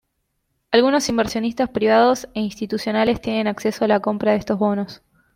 [0.71, 5.03] Algunos inversionistas privados e institucionales tienen acceso a la compra de estos bonos.